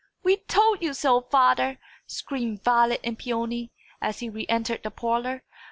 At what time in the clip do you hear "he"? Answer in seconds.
4.17-4.29